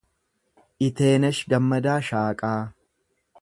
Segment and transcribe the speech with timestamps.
[0.87, 2.59] Iteenesh Gammadaa Shaaqaa